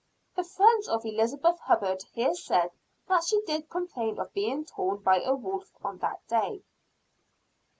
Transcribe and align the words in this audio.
("The 0.35 0.43
friends 0.43 0.87
of 0.87 1.05
Elizabeth 1.05 1.59
Hubbard 1.59 2.03
here 2.13 2.33
said 2.33 2.71
that 3.07 3.23
she 3.23 3.39
did 3.41 3.69
complain 3.69 4.17
of 4.17 4.33
being 4.33 4.65
torn 4.65 4.97
by 5.03 5.21
a 5.21 5.35
wolf 5.35 5.71
on 5.83 5.99
that 5.99 6.25
day.") 6.27 6.63